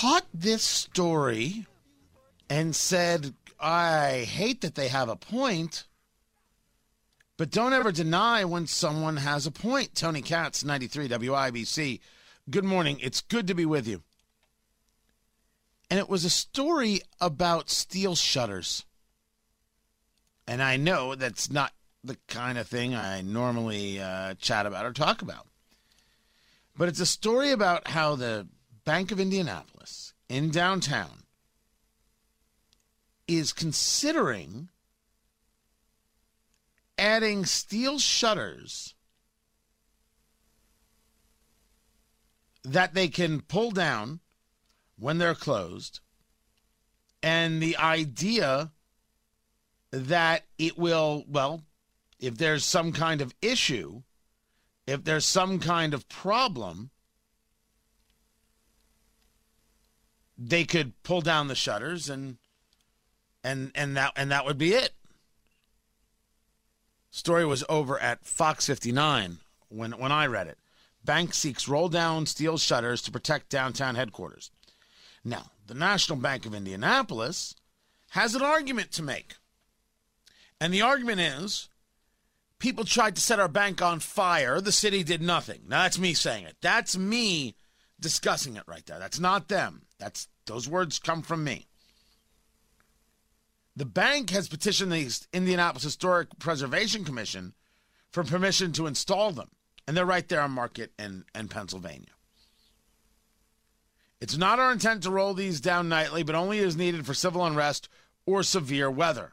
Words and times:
caught 0.00 0.24
this 0.32 0.62
story 0.62 1.66
and 2.48 2.74
said, 2.74 3.34
I 3.60 4.26
hate 4.26 4.62
that 4.62 4.74
they 4.74 4.88
have 4.88 5.10
a 5.10 5.16
point, 5.16 5.84
but 7.36 7.50
don't 7.50 7.74
ever 7.74 7.92
deny 7.92 8.46
when 8.46 8.66
someone 8.66 9.18
has 9.18 9.44
a 9.46 9.50
point. 9.50 9.94
Tony 9.94 10.22
Katz, 10.22 10.64
93 10.64 11.06
WIBC. 11.08 12.00
Good 12.48 12.64
morning. 12.64 12.98
It's 13.02 13.20
good 13.20 13.46
to 13.48 13.54
be 13.54 13.66
with 13.66 13.86
you. 13.86 14.02
And 15.90 15.98
it 15.98 16.08
was 16.08 16.24
a 16.24 16.30
story 16.30 17.02
about 17.20 17.68
steel 17.68 18.14
shutters. 18.14 18.86
And 20.46 20.62
I 20.62 20.78
know 20.78 21.14
that's 21.14 21.50
not 21.50 21.72
the 22.02 22.16
kind 22.26 22.56
of 22.56 22.66
thing 22.66 22.94
I 22.94 23.20
normally 23.20 24.00
uh, 24.00 24.32
chat 24.34 24.64
about 24.64 24.86
or 24.86 24.94
talk 24.94 25.20
about. 25.20 25.46
But 26.74 26.88
it's 26.88 27.00
a 27.00 27.06
story 27.06 27.50
about 27.50 27.88
how 27.88 28.16
the 28.16 28.48
Bank 28.90 29.12
of 29.12 29.20
Indianapolis 29.20 30.14
in 30.28 30.50
downtown 30.50 31.22
is 33.28 33.52
considering 33.52 34.68
adding 36.98 37.44
steel 37.44 38.00
shutters 38.00 38.96
that 42.64 42.92
they 42.92 43.06
can 43.06 43.42
pull 43.42 43.70
down 43.70 44.18
when 44.98 45.18
they're 45.18 45.36
closed. 45.36 46.00
And 47.22 47.62
the 47.62 47.76
idea 47.76 48.72
that 49.92 50.46
it 50.58 50.76
will, 50.76 51.24
well, 51.28 51.62
if 52.18 52.36
there's 52.38 52.64
some 52.64 52.90
kind 52.90 53.20
of 53.20 53.36
issue, 53.40 54.02
if 54.88 55.04
there's 55.04 55.26
some 55.26 55.60
kind 55.60 55.94
of 55.94 56.08
problem, 56.08 56.90
they 60.40 60.64
could 60.64 61.00
pull 61.02 61.20
down 61.20 61.48
the 61.48 61.54
shutters 61.54 62.08
and 62.08 62.38
and 63.44 63.70
and 63.74 63.96
that 63.96 64.12
and 64.16 64.30
that 64.30 64.46
would 64.46 64.58
be 64.58 64.72
it. 64.72 64.92
Story 67.10 67.44
was 67.44 67.64
over 67.68 67.98
at 68.00 68.24
Fox 68.24 68.66
59 68.66 69.38
when 69.68 69.92
when 69.92 70.10
I 70.10 70.26
read 70.26 70.46
it. 70.46 70.58
Bank 71.04 71.34
seeks 71.34 71.68
roll 71.68 71.88
down 71.88 72.26
steel 72.26 72.56
shutters 72.56 73.02
to 73.02 73.10
protect 73.10 73.50
downtown 73.50 73.94
headquarters. 73.94 74.50
Now, 75.24 75.50
the 75.66 75.74
National 75.74 76.18
Bank 76.18 76.46
of 76.46 76.54
Indianapolis 76.54 77.54
has 78.10 78.34
an 78.34 78.42
argument 78.42 78.90
to 78.92 79.02
make. 79.02 79.34
And 80.60 80.74
the 80.74 80.82
argument 80.82 81.20
is 81.20 81.68
people 82.58 82.84
tried 82.84 83.16
to 83.16 83.22
set 83.22 83.40
our 83.40 83.48
bank 83.48 83.80
on 83.80 84.00
fire. 84.00 84.60
The 84.60 84.72
city 84.72 85.02
did 85.02 85.22
nothing. 85.22 85.62
Now, 85.66 85.82
that's 85.82 85.98
me 85.98 86.12
saying 86.12 86.44
it. 86.44 86.56
That's 86.60 86.96
me 86.96 87.54
discussing 88.00 88.56
it 88.56 88.64
right 88.66 88.84
there. 88.86 88.98
That's 88.98 89.20
not 89.20 89.48
them. 89.48 89.82
That's 89.98 90.28
those 90.46 90.68
words 90.68 90.98
come 90.98 91.22
from 91.22 91.44
me. 91.44 91.66
The 93.76 93.84
bank 93.84 94.30
has 94.30 94.48
petitioned 94.48 94.92
the 94.92 95.10
Indianapolis 95.32 95.84
Historic 95.84 96.38
Preservation 96.38 97.04
Commission 97.04 97.54
for 98.10 98.24
permission 98.24 98.72
to 98.72 98.86
install 98.86 99.30
them, 99.30 99.50
and 99.86 99.96
they're 99.96 100.04
right 100.04 100.28
there 100.28 100.40
on 100.40 100.50
Market 100.50 100.92
and, 100.98 101.24
and 101.34 101.48
Pennsylvania. 101.48 102.10
It's 104.20 104.36
not 104.36 104.58
our 104.58 104.72
intent 104.72 105.02
to 105.04 105.10
roll 105.10 105.32
these 105.32 105.60
down 105.60 105.88
nightly, 105.88 106.22
but 106.22 106.34
only 106.34 106.58
as 106.58 106.76
needed 106.76 107.06
for 107.06 107.14
civil 107.14 107.44
unrest 107.44 107.88
or 108.26 108.42
severe 108.42 108.90
weather. 108.90 109.32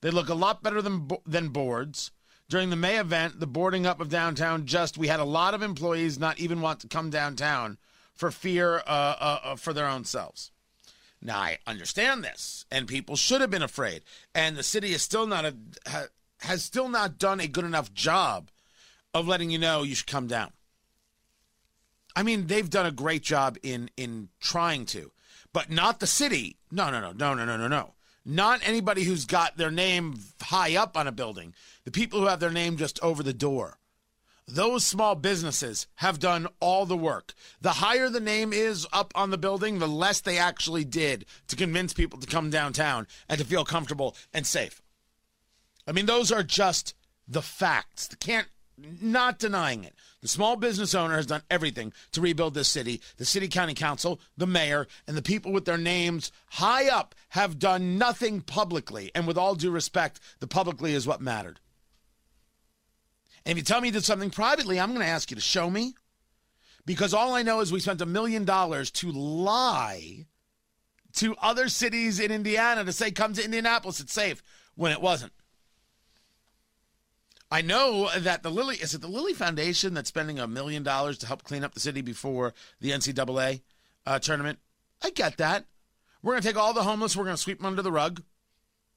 They 0.00 0.10
look 0.10 0.28
a 0.28 0.34
lot 0.34 0.62
better 0.62 0.82
than 0.82 1.08
than 1.26 1.48
boards. 1.48 2.10
During 2.50 2.70
the 2.70 2.76
May 2.76 2.98
event, 2.98 3.38
the 3.38 3.46
boarding 3.46 3.86
up 3.86 4.00
of 4.00 4.08
downtown, 4.08 4.66
just 4.66 4.98
we 4.98 5.06
had 5.06 5.20
a 5.20 5.24
lot 5.24 5.54
of 5.54 5.62
employees 5.62 6.18
not 6.18 6.40
even 6.40 6.60
want 6.60 6.80
to 6.80 6.88
come 6.88 7.08
downtown 7.08 7.78
for 8.12 8.32
fear 8.32 8.78
uh, 8.78 9.14
uh, 9.20 9.38
uh, 9.44 9.56
for 9.56 9.72
their 9.72 9.86
own 9.86 10.04
selves. 10.04 10.50
Now 11.22 11.38
I 11.38 11.58
understand 11.64 12.24
this, 12.24 12.66
and 12.68 12.88
people 12.88 13.14
should 13.14 13.40
have 13.40 13.50
been 13.50 13.62
afraid, 13.62 14.02
and 14.34 14.56
the 14.56 14.64
city 14.64 14.92
is 14.92 15.00
still 15.00 15.28
not 15.28 15.44
a, 15.44 15.54
ha, 15.86 16.06
has 16.40 16.64
still 16.64 16.88
not 16.88 17.18
done 17.18 17.38
a 17.38 17.46
good 17.46 17.64
enough 17.64 17.94
job 17.94 18.50
of 19.14 19.28
letting 19.28 19.50
you 19.50 19.58
know 19.58 19.84
you 19.84 19.94
should 19.94 20.08
come 20.08 20.26
down. 20.26 20.50
I 22.16 22.24
mean, 22.24 22.48
they've 22.48 22.68
done 22.68 22.86
a 22.86 22.90
great 22.90 23.22
job 23.22 23.58
in 23.62 23.90
in 23.96 24.28
trying 24.40 24.86
to, 24.86 25.12
but 25.52 25.70
not 25.70 26.00
the 26.00 26.08
city. 26.08 26.56
No, 26.72 26.90
no, 26.90 27.00
no, 27.00 27.12
no, 27.12 27.32
no, 27.32 27.44
no, 27.44 27.56
no, 27.56 27.68
no. 27.68 27.94
Not 28.24 28.60
anybody 28.64 29.04
who's 29.04 29.24
got 29.24 29.56
their 29.56 29.70
name 29.70 30.20
high 30.40 30.76
up 30.76 30.96
on 30.96 31.06
a 31.06 31.12
building. 31.12 31.54
The 31.84 31.90
people 31.90 32.20
who 32.20 32.26
have 32.26 32.40
their 32.40 32.50
name 32.50 32.76
just 32.76 33.00
over 33.02 33.22
the 33.22 33.32
door. 33.32 33.78
Those 34.46 34.84
small 34.84 35.14
businesses 35.14 35.86
have 35.96 36.18
done 36.18 36.48
all 36.58 36.84
the 36.84 36.96
work. 36.96 37.34
The 37.60 37.74
higher 37.74 38.08
the 38.08 38.20
name 38.20 38.52
is 38.52 38.86
up 38.92 39.12
on 39.14 39.30
the 39.30 39.38
building, 39.38 39.78
the 39.78 39.86
less 39.86 40.20
they 40.20 40.38
actually 40.38 40.84
did 40.84 41.24
to 41.48 41.56
convince 41.56 41.92
people 41.92 42.18
to 42.18 42.26
come 42.26 42.50
downtown 42.50 43.06
and 43.28 43.38
to 43.38 43.46
feel 43.46 43.64
comfortable 43.64 44.16
and 44.34 44.44
safe. 44.44 44.82
I 45.86 45.92
mean, 45.92 46.06
those 46.06 46.32
are 46.32 46.42
just 46.42 46.94
the 47.28 47.42
facts. 47.42 48.08
They 48.08 48.16
can't 48.16 48.48
not 49.00 49.38
denying 49.38 49.84
it. 49.84 49.94
The 50.20 50.28
small 50.28 50.56
business 50.56 50.94
owner 50.94 51.16
has 51.16 51.26
done 51.26 51.42
everything 51.50 51.92
to 52.12 52.20
rebuild 52.20 52.54
this 52.54 52.68
city. 52.68 53.00
The 53.16 53.24
city 53.24 53.48
county 53.48 53.74
council, 53.74 54.20
the 54.36 54.46
mayor, 54.46 54.86
and 55.06 55.16
the 55.16 55.22
people 55.22 55.52
with 55.52 55.64
their 55.64 55.78
names 55.78 56.30
high 56.50 56.88
up 56.88 57.14
have 57.30 57.58
done 57.58 57.96
nothing 57.96 58.40
publicly. 58.42 59.10
And 59.14 59.26
with 59.26 59.38
all 59.38 59.54
due 59.54 59.70
respect, 59.70 60.20
the 60.40 60.46
publicly 60.46 60.92
is 60.92 61.06
what 61.06 61.20
mattered. 61.20 61.60
And 63.44 63.52
if 63.52 63.58
you 63.58 63.64
tell 63.64 63.80
me 63.80 63.88
you 63.88 63.92
did 63.92 64.04
something 64.04 64.30
privately, 64.30 64.78
I'm 64.78 64.90
going 64.90 65.00
to 65.00 65.06
ask 65.06 65.30
you 65.30 65.36
to 65.36 65.40
show 65.40 65.70
me. 65.70 65.94
Because 66.84 67.14
all 67.14 67.34
I 67.34 67.42
know 67.42 67.60
is 67.60 67.72
we 67.72 67.80
spent 67.80 68.00
a 68.00 68.06
million 68.06 68.44
dollars 68.44 68.90
to 68.92 69.10
lie 69.12 70.26
to 71.16 71.36
other 71.36 71.68
cities 71.68 72.20
in 72.20 72.30
Indiana 72.30 72.84
to 72.84 72.92
say, 72.92 73.10
come 73.10 73.32
to 73.34 73.44
Indianapolis, 73.44 74.00
it's 74.00 74.12
safe, 74.12 74.42
when 74.74 74.92
it 74.92 75.00
wasn't. 75.00 75.32
I 77.50 77.62
know 77.62 78.08
that 78.16 78.42
the 78.42 78.50
Lilly 78.50 78.76
is 78.76 78.94
it 78.94 79.00
the 79.00 79.08
Lilly 79.08 79.34
Foundation 79.34 79.92
that's 79.94 80.08
spending 80.08 80.38
a 80.38 80.46
million 80.46 80.82
dollars 80.82 81.18
to 81.18 81.26
help 81.26 81.42
clean 81.42 81.64
up 81.64 81.74
the 81.74 81.80
city 81.80 82.00
before 82.00 82.54
the 82.80 82.90
NCAA 82.90 83.62
uh, 84.06 84.18
tournament. 84.20 84.60
I 85.02 85.10
get 85.10 85.36
that. 85.38 85.64
We're 86.22 86.34
gonna 86.34 86.42
take 86.42 86.56
all 86.56 86.72
the 86.72 86.84
homeless. 86.84 87.16
We're 87.16 87.24
gonna 87.24 87.36
sweep 87.36 87.58
them 87.58 87.66
under 87.66 87.82
the 87.82 87.90
rug, 87.90 88.22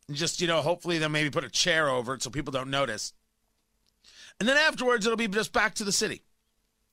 and 0.08 0.16
just 0.16 0.40
you 0.40 0.48
know, 0.48 0.62
hopefully 0.62 1.00
they'll 1.00 1.10
maybe 1.10 1.32
put 1.32 1.44
a 1.44 1.50
chair 1.50 1.90
over 1.90 2.14
it 2.14 2.22
so 2.22 2.30
people 2.30 2.52
don't 2.52 2.70
notice. 2.70 3.14
And 4.40 4.48
then 4.48 4.58
afterwards, 4.58 5.06
it'll 5.06 5.18
be 5.18 5.28
just 5.28 5.54
back 5.54 5.74
to 5.76 5.84
the 5.84 5.92
city, 5.92 6.22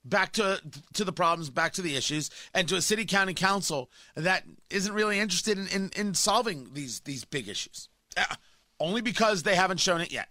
back 0.03 0.33
to 0.35 0.63
to 0.95 1.05
the 1.05 1.13
problems, 1.13 1.51
back 1.51 1.75
to 1.75 1.83
the 1.83 1.95
issues, 1.95 2.31
and 2.55 2.69
to 2.69 2.77
a 2.77 2.83
city 2.83 3.05
county 3.05 3.35
council 3.35 3.91
that 4.15 4.45
isn't 4.71 4.95
really 4.95 5.19
interested 5.19 5.59
in 5.59 5.67
in, 5.69 5.91
in 5.95 6.15
solving 6.15 6.71
these 6.73 7.01
these 7.01 7.27
big 7.27 7.49
issues, 7.49 7.91
uh, 8.17 8.37
only 8.79 9.03
because 9.03 9.43
they 9.43 9.57
haven't 9.57 9.81
shown 9.81 10.01
it 10.01 10.11
yet. 10.11 10.29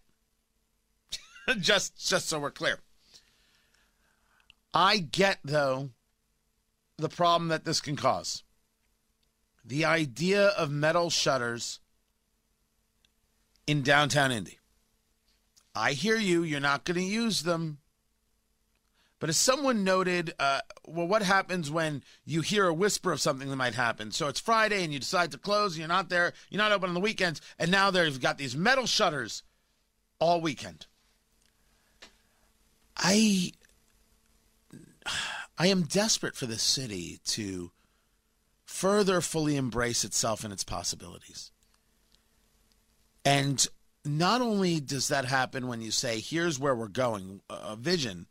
just 1.59 1.97
just 2.07 2.27
so 2.27 2.39
we're 2.39 2.51
clear. 2.51 2.79
I 4.73 4.97
get 4.99 5.39
though 5.43 5.89
the 6.97 7.09
problem 7.09 7.49
that 7.49 7.65
this 7.65 7.81
can 7.81 7.95
cause. 7.95 8.43
The 9.63 9.85
idea 9.85 10.47
of 10.47 10.71
metal 10.71 11.09
shutters 11.09 11.79
in 13.67 13.83
downtown 13.83 14.31
Indy. 14.31 14.59
I 15.75 15.93
hear 15.93 16.17
you, 16.17 16.43
you're 16.43 16.59
not 16.59 16.85
going 16.85 16.97
to 16.97 17.03
use 17.03 17.43
them. 17.43 17.77
But 19.19 19.29
as 19.29 19.37
someone 19.37 19.83
noted, 19.83 20.33
uh, 20.39 20.61
well, 20.87 21.07
what 21.07 21.21
happens 21.21 21.69
when 21.69 22.03
you 22.25 22.41
hear 22.41 22.67
a 22.67 22.73
whisper 22.73 23.11
of 23.11 23.21
something 23.21 23.49
that 23.49 23.55
might 23.55 23.75
happen? 23.75 24.11
So 24.11 24.27
it's 24.27 24.39
Friday 24.39 24.83
and 24.83 24.93
you 24.93 24.99
decide 24.99 25.31
to 25.31 25.37
close, 25.37 25.73
and 25.73 25.79
you're 25.79 25.87
not 25.87 26.09
there, 26.09 26.33
you're 26.49 26.57
not 26.57 26.71
open 26.71 26.89
on 26.89 26.93
the 26.93 27.01
weekends, 27.01 27.41
and 27.59 27.69
now 27.69 27.91
they've 27.91 28.19
got 28.19 28.37
these 28.37 28.55
metal 28.55 28.85
shutters 28.85 29.43
all 30.19 30.41
weekend. 30.41 30.87
I 32.99 33.51
I 35.57 35.67
am 35.67 35.83
desperate 35.83 36.35
for 36.37 36.45
this 36.45 36.63
city 36.63 37.19
to 37.25 37.71
further 38.65 39.19
fully 39.19 39.57
embrace 39.57 40.05
itself 40.05 40.43
and 40.45 40.53
its 40.53 40.63
possibilities. 40.63 41.51
And 43.25 43.67
not 44.05 44.41
only 44.41 44.79
does 44.79 45.09
that 45.09 45.25
happen 45.25 45.67
when 45.67 45.81
you 45.81 45.91
say, 45.91 46.19
here's 46.19 46.59
where 46.59 46.75
we're 46.75 46.87
going, 46.87 47.41
a 47.49 47.75
vision, 47.75 48.27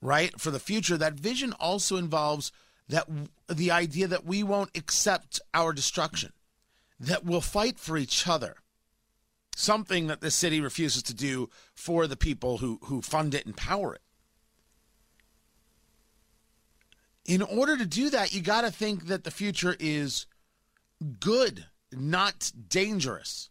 right, 0.00 0.38
for 0.40 0.50
the 0.50 0.58
future, 0.58 0.96
that 0.96 1.14
vision 1.14 1.52
also 1.60 1.96
involves 1.96 2.50
that 2.88 3.08
the 3.48 3.70
idea 3.70 4.08
that 4.08 4.26
we 4.26 4.42
won't 4.42 4.76
accept 4.76 5.40
our 5.54 5.72
destruction, 5.72 6.32
that 6.98 7.24
we'll 7.24 7.40
fight 7.40 7.78
for 7.78 7.96
each 7.96 8.26
other. 8.26 8.56
Something 9.56 10.08
that 10.08 10.20
the 10.20 10.32
city 10.32 10.60
refuses 10.60 11.02
to 11.04 11.14
do 11.14 11.48
for 11.74 12.06
the 12.06 12.16
people 12.16 12.58
who, 12.58 12.80
who 12.84 13.00
fund 13.00 13.34
it 13.34 13.46
and 13.46 13.56
power 13.56 13.94
it. 13.94 14.02
In 17.24 17.42
order 17.42 17.76
to 17.76 17.86
do 17.86 18.10
that, 18.10 18.34
you 18.34 18.40
got 18.40 18.62
to 18.62 18.70
think 18.70 19.06
that 19.06 19.24
the 19.24 19.30
future 19.30 19.76
is 19.78 20.26
good, 21.20 21.66
not 21.92 22.52
dangerous. 22.68 23.50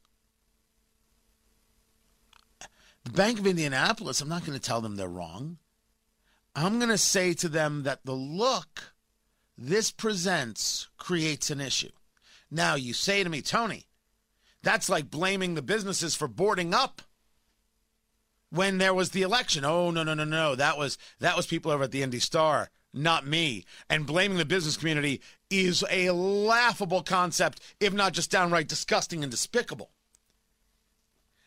The 3.03 3.11
Bank 3.11 3.39
of 3.39 3.47
Indianapolis, 3.47 4.21
I'm 4.21 4.29
not 4.29 4.45
going 4.45 4.57
to 4.57 4.65
tell 4.65 4.81
them 4.81 4.95
they're 4.95 5.07
wrong. 5.07 5.57
I'm 6.55 6.77
going 6.77 6.89
to 6.89 6.97
say 6.97 7.33
to 7.33 7.49
them 7.49 7.83
that 7.83 8.05
the 8.05 8.13
look 8.13 8.93
this 9.57 9.91
presents 9.91 10.87
creates 10.97 11.49
an 11.49 11.61
issue. 11.61 11.91
Now, 12.49 12.75
you 12.75 12.93
say 12.93 13.23
to 13.23 13.29
me, 13.29 13.41
Tony, 13.41 13.87
that's 14.61 14.89
like 14.89 15.11
blaming 15.11 15.55
the 15.55 15.61
businesses 15.61 16.15
for 16.15 16.27
boarding 16.27 16.73
up 16.73 17.01
when 18.49 18.77
there 18.77 18.93
was 18.93 19.11
the 19.11 19.23
election. 19.23 19.65
Oh, 19.65 19.91
no, 19.91 20.03
no, 20.03 20.13
no, 20.13 20.23
no. 20.23 20.55
That 20.55 20.77
was 20.77 20.97
that 21.19 21.35
was 21.35 21.47
people 21.47 21.71
over 21.71 21.83
at 21.83 21.91
the 21.91 22.03
Indy 22.03 22.19
Star, 22.19 22.69
not 22.93 23.25
me. 23.25 23.65
And 23.89 24.05
blaming 24.05 24.37
the 24.37 24.45
business 24.45 24.77
community 24.77 25.21
is 25.49 25.83
a 25.89 26.11
laughable 26.11 27.01
concept, 27.01 27.59
if 27.79 27.93
not 27.93 28.13
just 28.13 28.31
downright 28.31 28.67
disgusting 28.67 29.23
and 29.23 29.31
despicable. 29.31 29.91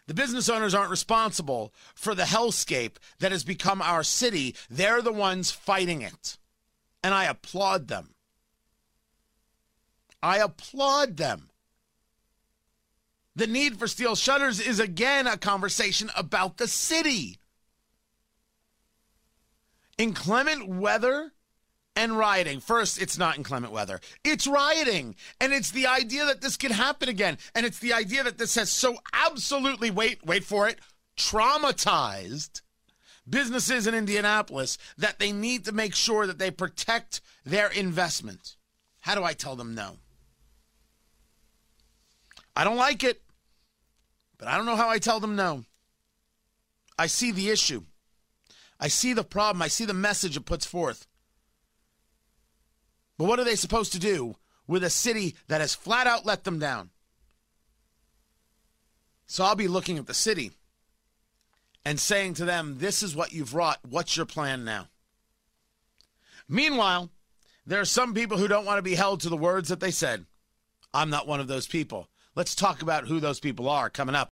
The 0.06 0.14
business 0.14 0.48
owners 0.48 0.74
aren't 0.74 0.90
responsible 0.90 1.74
for 1.94 2.14
the 2.14 2.24
hellscape 2.24 2.96
that 3.18 3.32
has 3.32 3.42
become 3.42 3.82
our 3.82 4.04
city. 4.04 4.54
They're 4.70 5.02
the 5.02 5.12
ones 5.12 5.50
fighting 5.50 6.02
it. 6.02 6.38
And 7.02 7.12
I 7.12 7.24
applaud 7.24 7.88
them. 7.88 8.14
I 10.22 10.38
applaud 10.38 11.16
them. 11.16 11.50
The 13.34 13.46
need 13.46 13.78
for 13.78 13.86
steel 13.86 14.16
shutters 14.16 14.60
is 14.60 14.80
again 14.80 15.26
a 15.26 15.36
conversation 15.36 16.10
about 16.16 16.56
the 16.56 16.68
city. 16.68 17.38
Inclement 19.98 20.68
weather 20.68 21.32
and 21.96 22.16
rioting. 22.16 22.60
First, 22.60 23.00
it's 23.00 23.18
not 23.18 23.38
inclement 23.38 23.72
weather. 23.72 24.00
It's 24.22 24.46
rioting. 24.46 25.16
And 25.40 25.52
it's 25.52 25.70
the 25.70 25.86
idea 25.86 26.26
that 26.26 26.42
this 26.42 26.56
could 26.56 26.70
happen 26.70 27.08
again. 27.08 27.38
And 27.54 27.64
it's 27.64 27.78
the 27.78 27.94
idea 27.94 28.22
that 28.22 28.38
this 28.38 28.54
has 28.54 28.70
so 28.70 28.98
absolutely, 29.12 29.90
wait, 29.90 30.24
wait 30.24 30.44
for 30.44 30.68
it, 30.68 30.78
traumatized 31.16 32.60
businesses 33.28 33.86
in 33.86 33.94
Indianapolis 33.94 34.78
that 34.98 35.18
they 35.18 35.32
need 35.32 35.64
to 35.64 35.72
make 35.72 35.94
sure 35.94 36.26
that 36.26 36.38
they 36.38 36.50
protect 36.50 37.20
their 37.44 37.68
investment. 37.68 38.56
How 39.00 39.14
do 39.14 39.24
I 39.24 39.32
tell 39.32 39.56
them 39.56 39.74
no? 39.74 39.96
I 42.54 42.64
don't 42.64 42.76
like 42.76 43.02
it, 43.02 43.22
but 44.38 44.48
I 44.48 44.56
don't 44.56 44.66
know 44.66 44.76
how 44.76 44.88
I 44.88 44.98
tell 44.98 45.20
them 45.20 45.36
no. 45.36 45.64
I 46.98 47.06
see 47.06 47.30
the 47.30 47.50
issue. 47.50 47.82
I 48.78 48.88
see 48.88 49.12
the 49.12 49.24
problem. 49.24 49.62
I 49.62 49.68
see 49.68 49.84
the 49.84 49.94
message 49.94 50.36
it 50.36 50.46
puts 50.46 50.66
forth. 50.66 51.06
But 53.18 53.26
what 53.26 53.38
are 53.38 53.44
they 53.44 53.56
supposed 53.56 53.92
to 53.92 53.98
do 53.98 54.36
with 54.66 54.84
a 54.84 54.90
city 54.90 55.36
that 55.48 55.60
has 55.60 55.74
flat 55.74 56.06
out 56.06 56.26
let 56.26 56.44
them 56.44 56.58
down? 56.58 56.90
So 59.26 59.44
I'll 59.44 59.56
be 59.56 59.68
looking 59.68 59.98
at 59.98 60.06
the 60.06 60.14
city 60.14 60.52
and 61.84 61.98
saying 61.98 62.34
to 62.34 62.44
them, 62.44 62.78
This 62.78 63.02
is 63.02 63.16
what 63.16 63.32
you've 63.32 63.54
wrought. 63.54 63.78
What's 63.88 64.16
your 64.16 64.26
plan 64.26 64.64
now? 64.64 64.88
Meanwhile, 66.48 67.10
there 67.66 67.80
are 67.80 67.86
some 67.86 68.14
people 68.14 68.38
who 68.38 68.48
don't 68.48 68.64
want 68.64 68.78
to 68.78 68.82
be 68.82 68.94
held 68.94 69.20
to 69.20 69.28
the 69.28 69.36
words 69.36 69.68
that 69.68 69.80
they 69.80 69.90
said. 69.90 70.26
I'm 70.94 71.10
not 71.10 71.26
one 71.26 71.40
of 71.40 71.48
those 71.48 71.66
people. 71.66 72.08
Let's 72.34 72.54
talk 72.54 72.82
about 72.82 73.08
who 73.08 73.18
those 73.18 73.40
people 73.40 73.68
are 73.68 73.90
coming 73.90 74.14
up. 74.14 74.30